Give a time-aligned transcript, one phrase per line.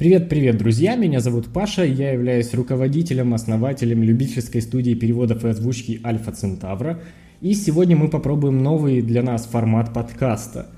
[0.00, 0.96] Привет-привет, друзья!
[0.96, 7.02] Меня зовут Паша, я являюсь руководителем, основателем любительской студии переводов и озвучки Альфа Центавра.
[7.42, 10.68] И сегодня мы попробуем новый для нас формат подкаста.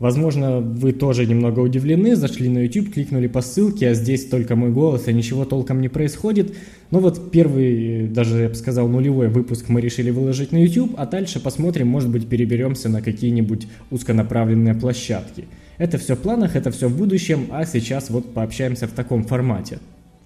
[0.00, 4.72] Возможно, вы тоже немного удивлены, зашли на YouTube, кликнули по ссылке, а здесь только мой
[4.72, 6.56] голос, а ничего толком не происходит.
[6.90, 11.06] Но вот первый, даже я бы сказал, нулевой выпуск мы решили выложить на YouTube, а
[11.06, 15.44] дальше посмотрим, может быть, переберемся на какие-нибудь узконаправленные площадки–
[15.78, 19.78] это все в планах, это все в будущем, а сейчас вот пообщаемся в таком формате.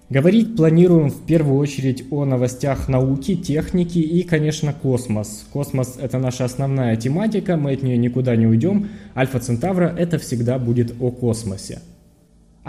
[0.09, 5.45] Говорить планируем в первую очередь о новостях науки, техники и, конечно, космос.
[5.53, 8.89] Космос– это наша основная тематика, мы от нее никуда не уйдем.
[9.15, 11.81] Альфа Центавра– это всегда будет о космосе.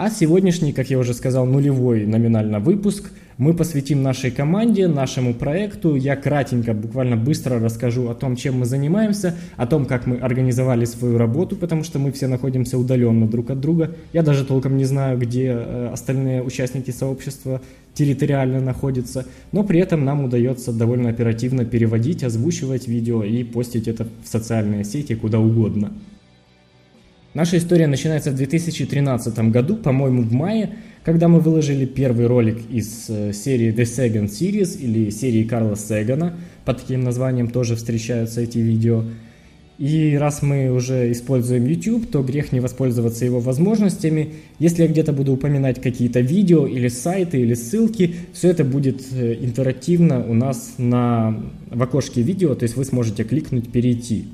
[0.03, 5.93] А сегодняшний, как я уже сказал, нулевой номинально выпуск мы посвятим нашей команде, нашему проекту.
[5.93, 10.85] Я кратенько, буквально быстро расскажу о том, чем мы занимаемся, о том, как мы организовали
[10.85, 13.91] свою работу, потому что мы все находимся удаленно друг от друга.
[14.11, 17.61] Я даже толком не знаю, где э, остальные участники сообщества
[17.93, 24.07] территориально находятся, но при этом нам удается довольно оперативно переводить, озвучивать видео и постить это
[24.23, 25.91] в социальные сети куда угодно.
[27.33, 30.71] Наша история начинается в 2013 году, по-моему, в мае,
[31.05, 36.35] когда мы выложили первый ролик из э, серии The Sagan Series или серии Карла Сегана.
[36.65, 39.05] Под таким названием тоже встречаются эти видео.
[39.77, 44.33] И раз мы уже используем YouTube, то грех не воспользоваться его возможностями.
[44.59, 49.37] Если я где-то буду упоминать какие-то видео или сайты или ссылки, все это будет э,
[49.39, 54.25] интерактивно у нас на, в окошке видео, то есть вы сможете кликнуть «Перейти».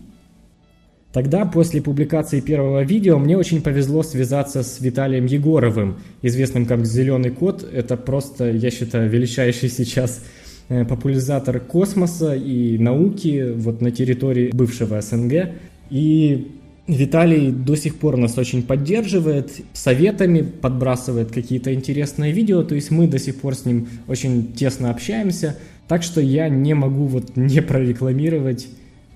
[1.13, 7.31] Тогда, после публикации первого видео, мне очень повезло связаться с Виталием Егоровым, известным как «Зеленый
[7.31, 7.63] кот».
[7.63, 10.23] Это просто, я считаю, величайший сейчас
[10.69, 15.49] э, популяризатор космоса и науки вот на территории бывшего СНГ.
[15.89, 16.51] И
[16.87, 23.07] Виталий до сих пор нас очень поддерживает, советами подбрасывает какие-то интересные видео, то есть мы
[23.07, 27.61] до сих пор с ним очень тесно общаемся, так что я не могу вот не
[27.61, 28.67] прорекламировать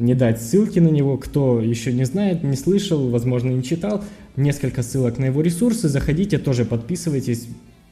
[0.02, 1.18] не дать ссылки на него.
[1.18, 4.04] Кто еще не знает, не слышал, возможно, не читал,
[4.36, 5.88] несколько ссылок на его ресурсы.
[5.88, 7.48] Заходите, тоже подписывайтесь.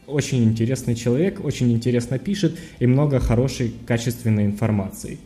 [0.08, 5.20] Очень интересный человек, очень интересно пишет и много хорошей, качественной информации.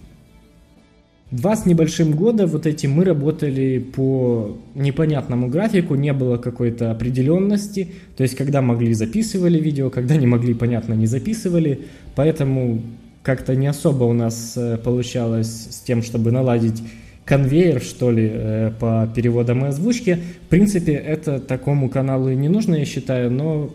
[1.31, 7.88] Два с небольшим года вот эти мы работали по непонятному графику, не было какой-то определенности,
[8.15, 11.79] то есть когда могли записывали видео, когда не могли, понятно, не записывали,
[12.15, 12.83] поэтому
[13.23, 16.84] как-то не особо у нас э, получалось с тем, чтобы наладить
[17.25, 20.19] конвейер, что ли, э, по переводам и озвучке.
[20.45, 23.73] В принципе, это такому каналу и не нужно, я считаю, но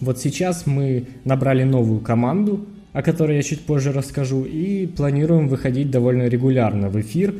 [0.00, 5.90] вот сейчас мы набрали новую команду, о которой я чуть позже расскажу, и планируем выходить
[5.90, 7.34] довольно регулярно в эфир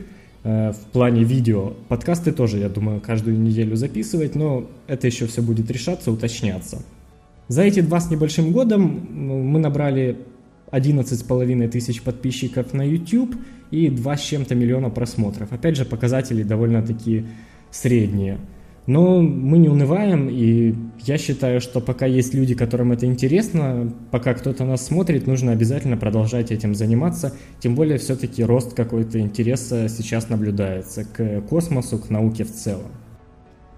[0.45, 1.73] э, в плане видео.
[1.89, 6.83] Подкасты тоже, я думаю, каждую неделю записывать, но это еще все будет решаться, уточняться.
[7.49, 10.19] За эти два с небольшим годом мы набрали
[10.73, 13.35] 11,5 тысяч подписчиков на YouTube
[13.71, 15.53] и 2 с чем-то миллиона просмотров.
[15.53, 17.27] Опять же, показатели довольно-таки
[17.71, 18.39] средние.
[18.89, 20.75] Но мы не унываем, и
[21.05, 25.99] я считаю, что пока есть люди, которым это интересно, пока кто-то нас смотрит, нужно обязательно
[25.99, 27.35] продолжать этим заниматься.
[27.61, 32.91] Тем более, все-таки рост какой-то интереса сейчас наблюдается к космосу, к науке в целом.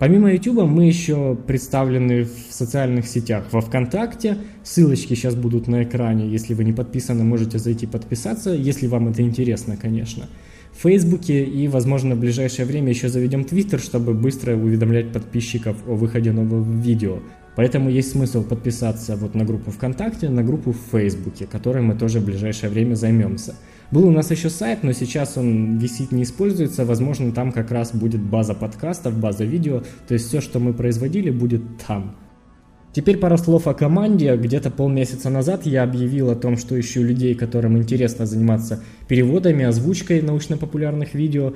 [0.01, 4.39] Помимо YouTube мы еще представлены в социальных сетях во ВКонтакте.
[4.65, 6.27] Ссылочки сейчас будут на экране.
[6.27, 10.27] Если вы не подписаны, можете зайти подписаться, если вам это интересно, конечно.
[10.73, 15.97] В Фейсбуке и, возможно, в ближайшее время еще заведем Твиттер, чтобы быстро уведомлять подписчиков о
[15.97, 17.19] выходе нового видео.
[17.55, 22.21] Поэтому есть смысл подписаться вот на группу ВКонтакте, на группу в Фейсбуке, которой мы тоже
[22.21, 23.55] в ближайшее время займемся.
[23.91, 26.85] Был у нас еще сайт, но сейчас он висит, не используется.
[26.85, 29.83] Возможно, там как раз будет база подкастов, база видео.
[30.07, 32.17] То есть все, что мы производили, будет там.
[32.93, 34.37] Теперь пара слов о команде.
[34.37, 40.23] Где-то полмесяца назад я объявил о том, что ищу людей, которым интересно заниматься переводами, озвучкой
[40.23, 41.55] научно-популярных видео.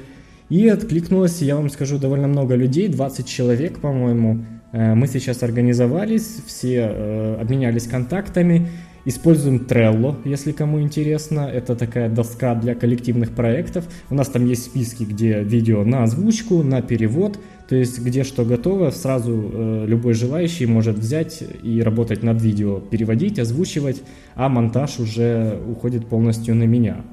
[0.48, 4.44] И откликнулось, я вам скажу, довольно много людей, 20 человек, по-моему.
[4.72, 8.69] Э, мы сейчас организовались, все э, обменялись контактами.
[9.06, 11.40] Используем Trello, если кому интересно.
[11.40, 13.84] Это такая доска для коллективных проектов.
[14.08, 17.38] У нас там есть списки, где видео на озвучку, на перевод.
[17.68, 22.78] То есть где что готово, сразу э, любой желающий может взять и работать над видео,
[22.78, 24.02] переводить, озвучивать,
[24.34, 27.04] а монтаж уже уходит полностью на меня.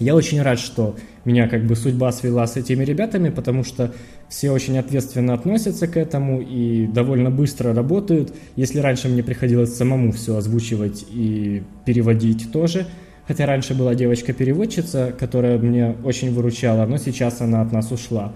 [0.00, 3.92] Я очень рад, что меня как бы судьба свела с этими ребятами, потому что
[4.30, 8.34] все очень ответственно относятся к этому и довольно быстро работают.
[8.56, 12.86] Если раньше мне приходилось самому все озвучивать и переводить тоже,
[13.28, 18.32] хотя раньше была девочка-переводчица, которая мне очень выручала, но сейчас она от нас ушла,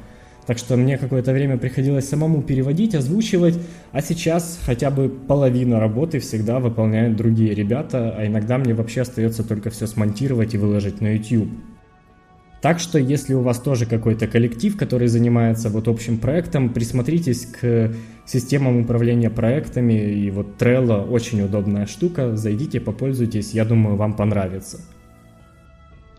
[0.46, 3.58] Так что мне какое-то время приходилось самому переводить, озвучивать,
[3.92, 9.42] а сейчас хотя бы половину работы всегда выполняют другие ребята, а иногда мне вообще остается
[9.42, 11.48] только все смонтировать и выложить на YouTube.
[12.64, 17.92] Так что, если у вас тоже какой-то коллектив, который занимается вот общим проектом, присмотритесь к
[18.24, 19.92] системам управления проектами.
[19.92, 22.36] И вот Trello очень удобная штука.
[22.38, 24.80] Зайдите, попользуйтесь, я думаю, вам понравится.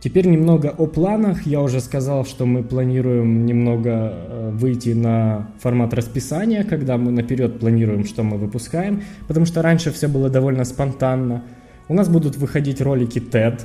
[0.05, 1.47] Теперь немного о планах.
[1.47, 7.59] Я уже сказал, что мы планируем немного э, выйти на формат расписания, когда мы наперед
[7.59, 11.43] планируем, что мы выпускаем, потому что раньше все было довольно спонтанно.
[11.87, 13.61] У нас будут выходить ролики TED,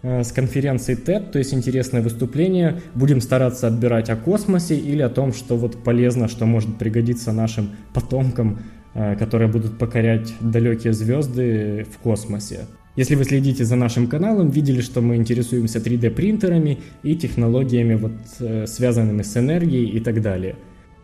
[0.00, 2.80] Э, с конференции TED, то есть интересное выступление.
[2.94, 7.70] Будем стараться отбирать о космосе или о том, что вот полезно, что может пригодиться нашим
[7.92, 8.60] потомкам,
[8.94, 12.66] э, которые будут покорять далекие звезды в космосе.
[12.98, 18.10] Если вы следите за нашим каналом, видели, что мы интересуемся 3D принтерами и технологиями, вот,
[18.40, 20.56] э, связанными с энергией и так далее.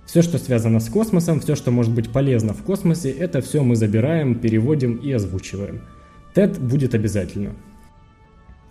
[0.05, 3.77] Все, что связано с космосом, все, что может быть полезно в космосе, это все мы
[3.77, 5.83] забираем, переводим и озвучиваем.
[6.35, 7.53] TED будет обязательно.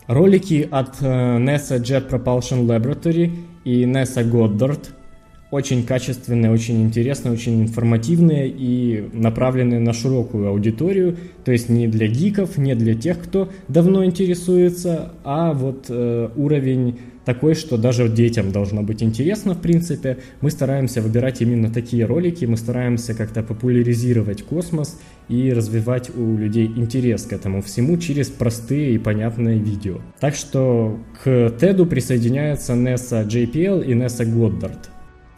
[0.08, 3.32] Ролики от э, NASA Jet Propulsion Laboratory
[3.64, 4.90] и NASA Goddard
[5.54, 11.16] очень качественные, очень интересные, очень информативные и направленные на широкую аудиторию,
[11.46, 16.98] то есть не для гиков, не для тех, кто давно интересуется, а вот э, уровень
[17.24, 20.18] такой, что даже детям должно быть интересно, в принципе.
[20.42, 25.00] Мы стараемся выбирать именно такие ролики, мы стараемся как-то популяризировать космос
[25.30, 30.00] и развивать у людей интерес к этому всему через простые и понятные видео.
[30.20, 34.93] Так что к TED присоединяются NESA JPL и NESA Goddard.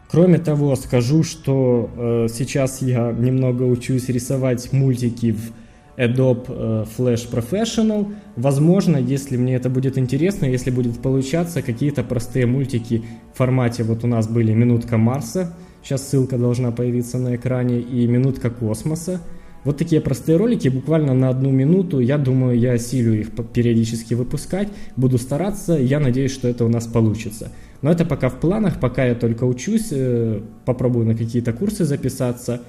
[0.10, 5.52] Кроме того, скажу, что э, сейчас я немного учусь рисовать мультики в
[5.98, 8.14] Adobe э, Flash Professional.
[8.36, 13.04] Возможно, если мне это будет интересно, если будет получаться, какие-то простые мультики
[13.34, 15.54] в формате, вот у нас были «Минутка Марса»,
[15.84, 19.22] сейчас ссылка должна появиться на экране, и «Минутка космоса».
[19.64, 24.68] Вот такие простые ролики, буквально на одну минуту, я думаю, я осилю их периодически выпускать,
[24.96, 27.52] буду стараться, я надеюсь, что это у нас получится.
[27.86, 32.64] Но это пока в планах, пока я только учусь, э, попробую на какие-то курсы записаться.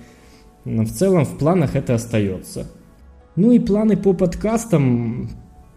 [0.66, 2.66] В целом в планах это остается.
[3.34, 5.30] Ну и планы по подкастам,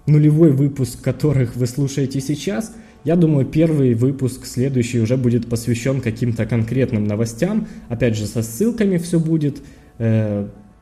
[0.07, 2.75] нулевой выпуск которых вы слушаете сейчас,
[3.05, 7.69] я думаю, первый выпуск, следующий, уже будет посвящен каким-то конкретным новостям.
[7.87, 9.61] Опять же, со ссылками все будет.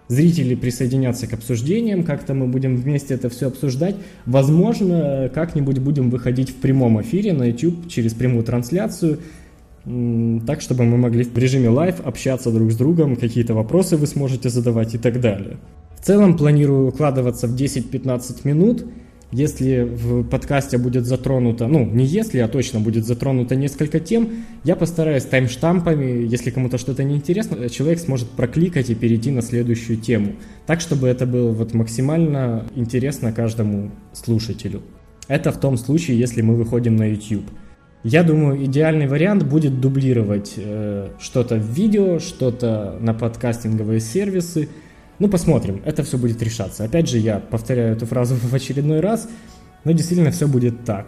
[0.07, 3.95] Зрители присоединятся к обсуждениям, как-то мы будем вместе это все обсуждать.
[4.25, 9.19] Возможно, как-нибудь будем выходить в прямом эфире на YouTube через прямую трансляцию,
[10.45, 14.49] так, чтобы мы могли в режиме live общаться друг с другом, какие-то вопросы вы сможете
[14.49, 15.57] задавать и так далее.
[15.97, 18.85] В целом планирую укладываться в 10-15 минут.
[19.31, 24.77] Если в подкасте будет затронуто, ну не если, а точно будет затронуто несколько тем, я
[24.77, 30.35] постараюсь таймштампами, если кому-то что-то неинтересно, человек сможет прокликать и перейти на следующую тему.
[30.65, 34.81] Так, чтобы это было вот максимально интересно каждому слушателю.
[35.27, 37.45] Это в том случае, если мы выходим на YouTube.
[38.05, 44.69] Я думаю, идеальный вариант будет дублировать э, что-то в видео, что-то на подкастинговые сервисы–
[45.19, 46.83] ну, посмотрим, это все будет решаться.
[46.83, 49.27] Опять же, я повторяю эту фразу в очередной раз,
[49.83, 51.07] но действительно все будет так.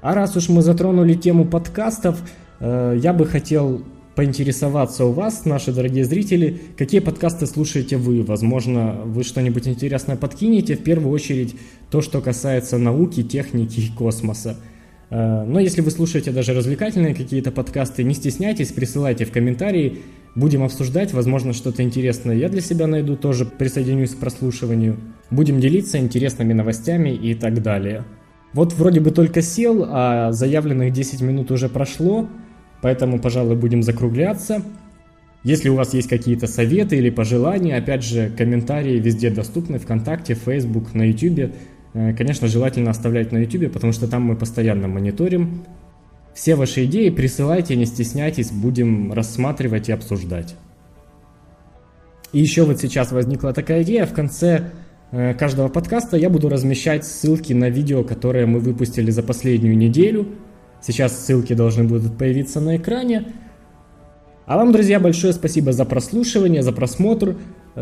[0.00, 2.18] А раз уж мы затронули тему подкастов,
[2.60, 3.82] э, я бы хотел
[4.14, 8.22] поинтересоваться у вас, наши дорогие зрители, какие подкасты слушаете вы.
[8.22, 10.74] Возможно, вы что-нибудь интересное подкинете.
[10.74, 11.54] В первую очередь
[11.90, 14.56] то, что касается науки, техники и космоса.
[15.10, 19.98] Э, но если вы слушаете даже развлекательные какие-то подкасты, не стесняйтесь, присылайте в комментарии.
[20.36, 24.98] Будем обсуждать, возможно, что-то интересное я для себя найду, тоже присоединюсь к прослушиванию.
[25.30, 28.04] Будем делиться интересными новостями и так далее.
[28.52, 32.28] Вот вроде бы только сел, а заявленных 10 минут уже прошло,
[32.82, 34.62] поэтому, пожалуй, будем закругляться.
[35.42, 40.92] Если у вас есть какие-то советы или пожелания, опять же, комментарии везде доступны, ВКонтакте, Facebook,
[40.92, 41.54] на YouTube.
[41.94, 45.64] Э, конечно, желательно оставлять на YouTube, потому что там мы постоянно мониторим
[46.36, 50.54] все ваши идеи присылайте, не стесняйтесь, будем рассматривать и обсуждать.
[52.34, 54.70] И еще вот сейчас возникла такая идея, в конце
[55.12, 60.28] э, каждого подкаста я буду размещать ссылки на видео, которые мы выпустили за последнюю неделю.
[60.82, 63.32] Сейчас ссылки должны будут появиться на экране.
[64.44, 67.36] А вам, друзья, большое спасибо за прослушивание, за просмотр.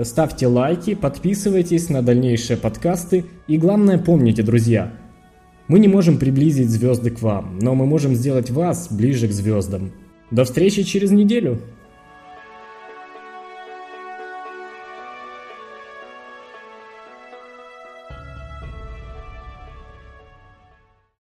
[0.04, 3.24] Ставьте лайки, подписывайтесь на дальнейшие подкасты.
[3.48, 4.92] И главное, помните, друзья–
[5.68, 9.92] мы не можем приблизить звезды к вам, но мы можем сделать вас ближе к звездам.
[10.30, 11.60] До встречи через неделю!